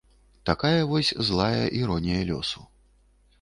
Такая 0.49 0.79
вось 0.91 1.11
злая 1.27 1.65
іронія 1.81 2.25
лёсу. 2.31 2.67